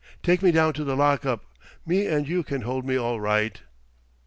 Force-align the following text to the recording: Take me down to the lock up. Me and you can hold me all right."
Take 0.23 0.41
me 0.41 0.49
down 0.51 0.73
to 0.73 0.83
the 0.83 0.95
lock 0.95 1.27
up. 1.27 1.45
Me 1.85 2.07
and 2.07 2.27
you 2.27 2.41
can 2.41 2.61
hold 2.61 2.87
me 2.87 2.97
all 2.97 3.19
right." 3.21 3.61